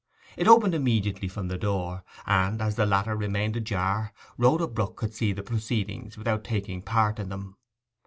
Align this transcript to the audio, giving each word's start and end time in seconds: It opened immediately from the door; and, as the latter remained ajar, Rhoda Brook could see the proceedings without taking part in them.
It 0.35 0.47
opened 0.47 0.73
immediately 0.73 1.27
from 1.27 1.47
the 1.47 1.59
door; 1.59 2.03
and, 2.25 2.59
as 2.59 2.75
the 2.75 2.87
latter 2.87 3.15
remained 3.15 3.55
ajar, 3.55 4.13
Rhoda 4.35 4.65
Brook 4.67 4.95
could 4.95 5.13
see 5.13 5.31
the 5.31 5.43
proceedings 5.43 6.17
without 6.17 6.43
taking 6.43 6.81
part 6.81 7.19
in 7.19 7.29
them. 7.29 7.55